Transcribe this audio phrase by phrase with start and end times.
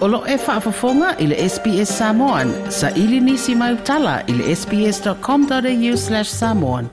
[0.00, 2.48] Olo e whaafafonga i le SBS Samoan.
[2.72, 6.88] Sa ili nisi mai utala i le sbs.com.au slash samoan.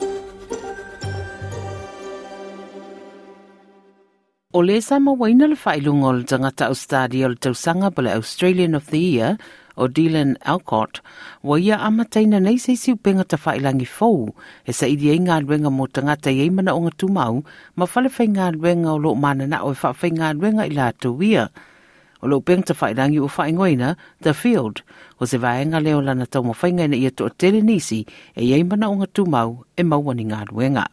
[4.54, 8.75] O le sama waina le whailunga o le tangata Australia o le tausanga pale Australian
[8.75, 9.38] of the Year
[9.78, 11.00] o Dylan Alcott,
[11.44, 14.36] wa ia amataina nei se siu penga ta whailangi fou,
[14.66, 17.44] e sa idi e ngā ruenga mo tangata i eimana o ngā
[17.76, 20.76] ma whale whai ngā ruenga o lo mana na o e whawhai ngā ruenga i
[20.76, 21.48] la tuwia.
[22.27, 24.81] O lo peng te whairangi o whaingoina, The Field,
[25.22, 28.05] o se vaenga leo lana tau mo whainga i ato o tere nisi
[28.36, 30.84] e eimana o ngā tumau e mauani ngā ruenga.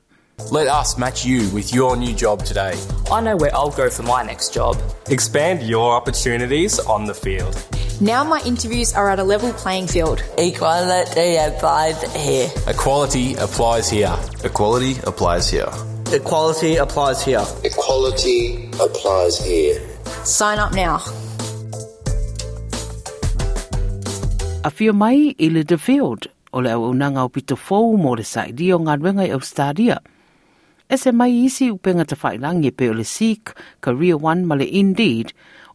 [0.52, 2.78] Let us match you with your new job today.
[3.10, 4.78] I know where I'll go for my next job.
[5.08, 7.58] Expand your opportunities on the field.
[8.00, 10.22] Now my interviews are at a level playing field.
[10.38, 12.48] Equality applies here.
[12.68, 14.14] Equality applies here.
[14.44, 15.72] Equality applies here.
[16.12, 17.44] Equality applies here.
[17.64, 19.82] Equality applies here.
[20.24, 21.02] Sign up now.
[24.64, 26.24] A fio mai i le The Field,
[26.56, 29.98] o le au unanga o pito fou mo le saidi o ngā ruenga i Australia.
[30.88, 33.52] E se mai isi upenga te whailangi pe o le Seek,
[33.84, 35.34] Career One ma le Indeed,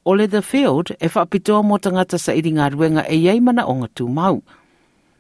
[0.10, 3.70] o le The Field e whaapitoa mo tangata sa iri ngā ruenga e iei mana
[3.70, 4.42] o ngā mau.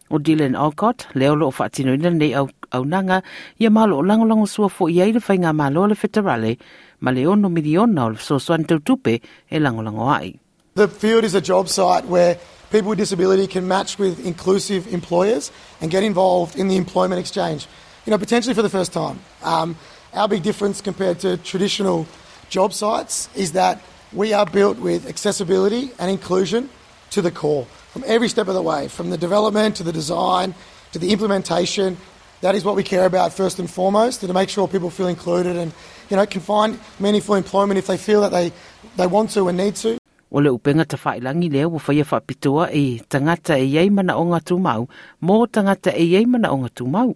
[0.09, 3.21] O Dylan Alcott, leo lo o whaatino ina nei au, au nanga,
[3.59, 6.57] ia malo o langolango sua fo i eire whai ngā malo le whetarale,
[7.01, 10.39] ma le ono miliona o le sosoan tau tupe e langolango ai.
[10.73, 12.39] The field is a job site where
[12.71, 17.67] people with disability can match with inclusive employers and get involved in the employment exchange,
[18.05, 19.19] you know, potentially for the first time.
[19.43, 19.75] Um,
[20.13, 22.07] our big difference compared to traditional
[22.49, 26.69] job sites is that we are built with accessibility and inclusion
[27.11, 30.55] to the core from every step of the way, from the development to the design
[30.91, 31.97] to the implementation.
[32.41, 35.55] That is what we care about first and foremost, to make sure people feel included
[35.55, 35.73] and
[36.09, 38.51] you know can find meaningful employment if they feel that they,
[38.95, 39.98] they want to and need to.
[40.31, 44.25] O le upenga ta whailangi lea wa whaia whapitoa e tangata e iei mana o
[44.29, 44.85] ngā tūmau,
[45.25, 47.15] mō tangata e iei mana o ngā tūmau.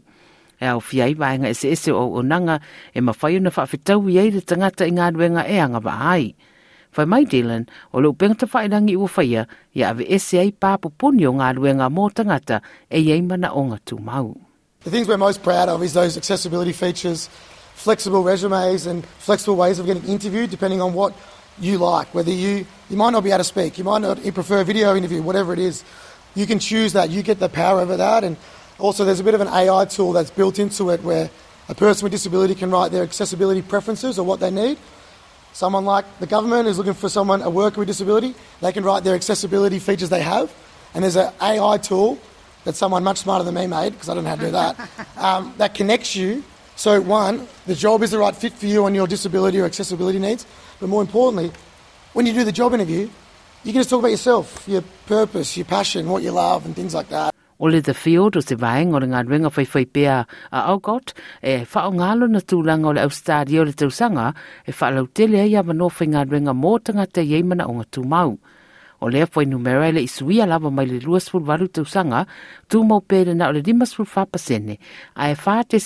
[0.58, 2.58] E au fiai vaenga ese ese o o nanga
[2.90, 6.34] e ma whaia na whawhitau iei le tangata i ngā ruenga e anga wa ai.
[6.98, 11.30] Whai mai Dylan, o le upenga ta whailangi ua whaia, ia ave ese ai pāpupuni
[11.30, 14.34] o ngā ruenga mō tangata e iei mana o ngā tūmau.
[14.86, 17.30] The things we're most proud of is those accessibility features,
[17.76, 21.14] flexible resumes and flexible ways of getting interviewed depending on what
[21.60, 22.14] you like.
[22.14, 24.64] Whether you, you might not be able to speak, you might not you prefer a
[24.64, 25.84] video interview, whatever it is,
[26.36, 27.10] you can choose that.
[27.10, 28.24] You get the power over that.
[28.24, 28.38] And
[28.80, 31.30] also there's a bit of an AI tool that's built into it where
[31.70, 34.78] a person with disability can write their accessibility preferences or what they need.
[35.54, 39.04] Someone like the government is looking for someone, a worker with disability, they can write
[39.04, 40.52] their accessibility features they have.
[40.94, 42.18] And there's an AI tool
[42.64, 44.90] that someone much smarter than me made, because I don't know how to do that,
[45.18, 46.44] um, that connects you.
[46.76, 50.18] So, one, the job is the right fit for you on your disability or accessibility
[50.18, 50.46] needs.
[50.84, 51.50] But more importantly,
[52.12, 53.08] when you do the job interview,
[53.64, 56.94] you can just talk about yourself, your purpose, your passion, what you love, and things
[56.94, 57.32] like that.
[57.58, 60.18] O le the field o se vaenga o le ngā ruenga whai whai pēa
[60.52, 64.34] a Algot, e whao ngalo na tūlanga o le Australia o le tausanga,
[64.68, 67.88] e whaalau tele ai a no whai ngā ruenga mō tangata i eimana o ngā
[67.88, 68.36] tūmau.
[69.04, 72.24] O lea foi numera le isuia lava mai le lua ful valu tausaga
[72.72, 74.78] tū mau pēre na o le lima ful fapasene
[75.20, 75.78] ae e wha te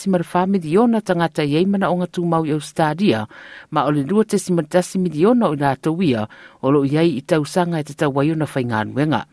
[0.46, 3.26] miliona i ai manaʻoga tumau i Australia,
[3.72, 6.28] ma o le lua te simar tasi miliona o i latou ia
[6.62, 9.26] o loo iai i tausaga e tatau ai ona faigaluega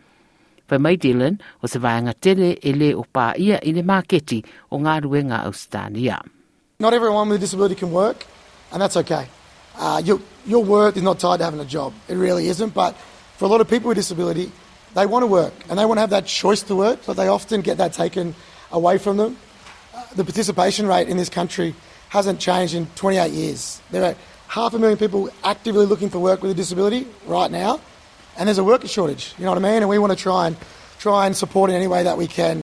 [0.69, 4.43] ngā mai Dylan, o se vaianga tele e le o pā ia i le māketi
[4.71, 6.23] o ngā ruenga Australia.
[6.81, 8.25] Not everyone with a disability can work,
[8.73, 9.29] and that's okay.
[9.79, 11.93] Uh, your, your worth is not tied to having a job.
[12.09, 12.97] It really isn't, but
[13.37, 14.51] for a lot of people with disability,
[14.95, 17.29] they want to work and they want to have that choice to work, but they
[17.29, 18.35] often get that taken
[18.71, 19.37] away from them.
[19.95, 21.75] Uh, the participation rate in this country
[22.11, 23.81] hasn't changed in 28 years.
[23.91, 24.15] There are
[24.47, 27.81] half a million people actively looking for work with a disability right now,
[28.39, 29.35] and there's a worker shortage.
[29.37, 29.83] You know what I mean?
[29.83, 30.57] And we want to try and
[30.99, 32.61] try and support in any way that we can.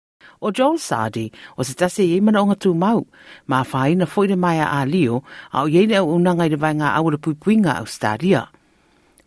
[0.42, 3.06] O Joel Sardi, o se tase i mana mau,
[3.48, 5.24] ma whaina mai a lio,
[5.54, 7.80] a o yeine au unanga i le ngā aura puipuinga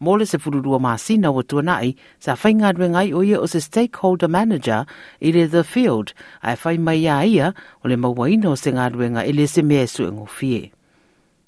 [0.00, 4.86] Se fururua masina o tuanai, sa o ia o se stakeholder manager
[5.20, 6.12] i le the field,
[6.42, 7.54] ai whai mai a ia
[7.84, 10.72] o le mawaina o se i le se mea su fie.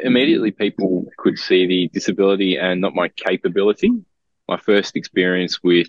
[0.01, 3.91] Immediately people could see the disability and not my capability.
[4.49, 5.89] My first experience with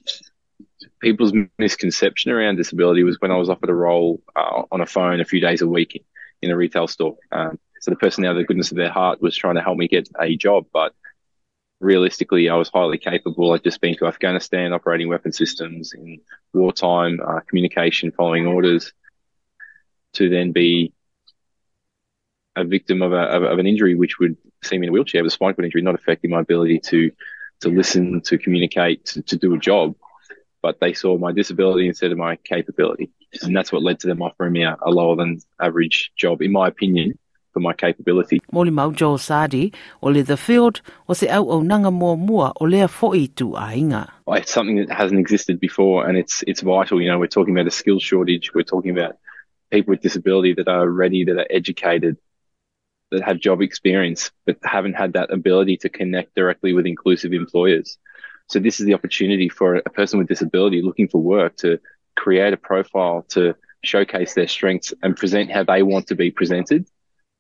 [1.01, 5.19] people's misconception around disability was when I was offered a role uh, on a phone
[5.19, 6.05] a few days a week
[6.41, 7.17] in a retail store.
[7.31, 9.77] Um, so the person out of the goodness of their heart was trying to help
[9.77, 10.93] me get a job, but
[11.81, 13.51] realistically, I was highly capable.
[13.51, 16.21] I'd just been to Afghanistan operating weapon systems in
[16.53, 18.93] wartime, uh, communication, following orders,
[20.13, 20.93] to then be
[22.55, 25.25] a victim of, a, of, of, an injury which would see me in a wheelchair,
[25.25, 27.11] a spinal cord injury, not affecting my ability to
[27.61, 29.95] to listen, to communicate, to, to do a job.
[30.61, 33.11] But they saw my disability instead of my capability.
[33.43, 36.51] And that's what led to them offering me a, a lower than average job, in
[36.51, 37.17] my opinion,
[37.53, 38.41] for my capability.
[38.53, 42.53] Moli mau Joel Sadi, o le the field, o se au au nanga mua mua
[42.59, 44.11] o lea fo'i tu a inga.
[44.27, 47.01] Oh, it's something that hasn't existed before and it's, it's vital.
[47.01, 48.53] You know, we're talking about a skills shortage.
[48.53, 49.17] We're talking about
[49.71, 52.17] people with disability that are ready, that are educated,
[53.11, 57.97] that have job experience, but haven't had that ability to connect directly with inclusive employers.
[58.47, 61.79] So this is the opportunity for a person with disability looking for work to
[62.15, 66.85] create a profile to showcase their strengths and present how they want to be presented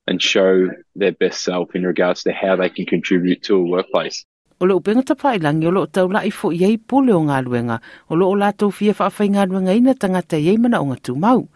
[0.07, 4.25] and show their best self in regards to how they can contribute to a workplace.
[4.61, 7.41] O lo upenga ta pai langi o lo tau lai fo iei pule o ngā
[7.45, 10.97] luenga, o lo o lato fia whaafai ngā luenga ina tangata iei mana o ngā
[11.01, 11.47] tūmau.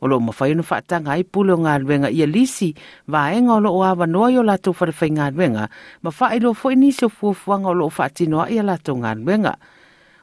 [0.00, 2.72] O lo mawhai ono whaatanga i pule o ngā luenga ia lisi,
[3.06, 5.68] vaenga o lo o awa noa i o lato whawhai ngā luenga,
[6.02, 9.14] ma whae lo fo inisi o fuafuanga o lo o whaatinoa i a lato ngā
[9.22, 9.54] luenga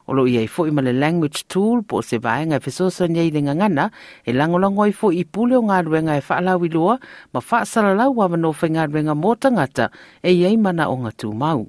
[0.07, 3.29] o lo iai foʻi ma le language tool po o se vaega e fesoasani ai
[3.35, 3.91] le gagana
[4.23, 6.95] e lagolago ai foʻi i pule o galuega e faalauiloa
[7.33, 9.91] ma faasalalau avano fai galuega mo tagata
[10.23, 11.67] e iai manaʻoga tumau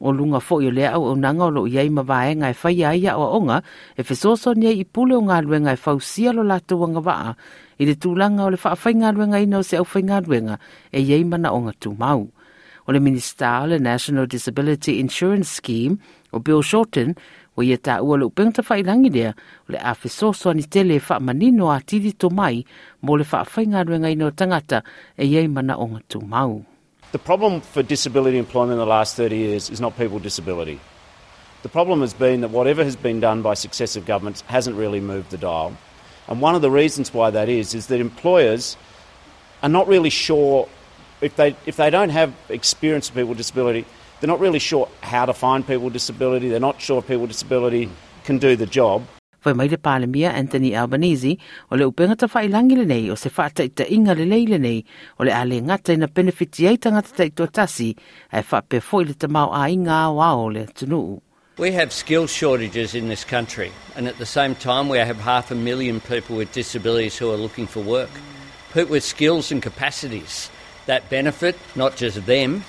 [0.00, 3.62] o lunga foʻi o le aʻuaunaga o loo iai ma vaega e faia ai aʻoaʻoga
[3.98, 7.34] e fesoasoani ai i pule o galuega e fausia lo latou agavaa
[7.80, 10.62] i le tulaga o le faafaigaluegaina o se aufaigaluega
[10.94, 12.30] e iai manaʻoga tumau
[13.78, 15.98] National Disability Insurance Scheme
[16.42, 17.14] Bill Shorten
[17.56, 17.82] le
[20.68, 21.80] tele a
[22.18, 22.64] to mai
[23.02, 24.82] mo le tangata
[25.18, 25.76] e mana
[26.20, 26.64] mau.
[27.12, 30.78] The problem for disability employment in the last 30 years is not people with disability.
[31.62, 35.30] The problem has been that whatever has been done by successive governments hasn't really moved
[35.30, 35.76] the dial.
[36.28, 38.76] And one of the reasons why that is, is that employers
[39.62, 40.68] are not really sure,
[41.20, 43.84] if they, if they don't have experience of people with disability,
[44.20, 46.48] they're not really sure how to find people with disability.
[46.48, 47.88] They're not sure if people with disability
[48.24, 49.02] can do the job.
[49.40, 51.38] Foi mai le palemia Anthony Albanese
[51.70, 54.26] o le upenga ta whai langi le nei o se whaata i ta inga le
[54.26, 54.84] leile nei
[55.18, 57.96] o le ale ngata ina benefiti ei tangata ta i tō tasi
[58.34, 61.22] ai whape foi le ta mau a inga a wao le tunu.
[61.56, 65.50] We have skill shortages in this country and at the same time we have half
[65.50, 68.10] a million people with disabilities who are looking for work.
[68.74, 70.50] People with skills and capacities
[70.86, 72.64] that benefit not just them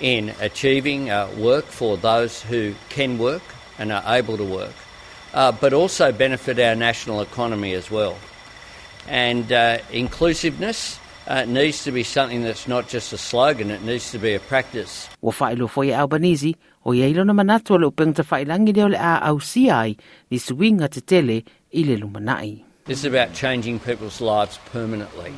[0.00, 3.42] in achieving uh, work for those who can work
[3.78, 4.74] and are able to work,
[5.34, 8.16] uh, but also benefit our national economy as well.
[9.08, 14.10] And uh, inclusiveness uh, needs to be something that's not just a slogan, it needs
[14.12, 15.08] to be a practice.
[15.20, 16.54] Wa foi Albanese,
[16.84, 19.70] o ia ilo na manatu o le upeng ta whailangi leo le a au si
[19.70, 19.96] ai,
[20.30, 21.42] ni suinga te tele
[21.72, 22.62] i le lumanai.
[22.84, 25.34] This is about changing people's lives permanently.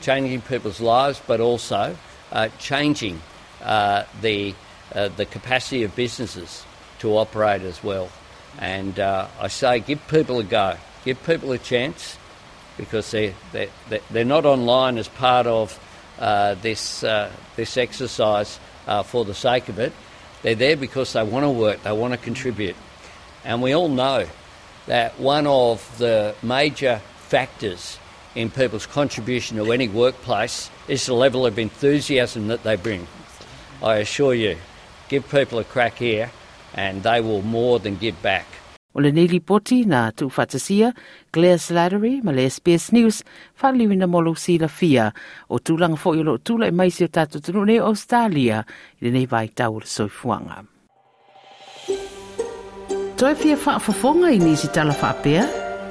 [0.00, 1.96] Changing people's lives, but also
[2.32, 3.20] uh, changing
[3.62, 4.54] uh, the,
[4.94, 6.64] uh, the capacity of businesses
[7.00, 8.08] to operate as well.
[8.58, 12.16] And uh, I say give people a go, give people a chance
[12.76, 15.78] because they're, they're, they're not online as part of
[16.18, 18.58] uh, this, uh, this exercise
[19.04, 19.92] for the sake of it.
[20.42, 22.76] They're there because they want to work, they want to contribute.
[23.44, 24.26] And we all know
[24.86, 27.98] that one of the major factors
[28.34, 33.06] in people's contribution to any workplace is the level of enthusiasm that they bring.
[33.82, 34.56] I assure you,
[35.08, 36.30] give people a crack here
[36.74, 38.46] and they will more than give back.
[38.92, 40.92] O le Nili Poti na tu whatasia,
[41.32, 43.22] Claire Slattery, ma SBS News,
[43.62, 45.12] whaliwi na molo si la fia,
[45.48, 48.64] o tūlanga fo i lo tūla e maisi o tātou tunu ne Australia,
[48.98, 50.64] i le nei vai tau le soifuanga.
[53.16, 55.46] Toi fia whaafafonga i nisi tala whaapea,